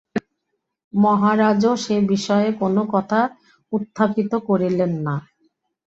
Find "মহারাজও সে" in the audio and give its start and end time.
0.93-1.95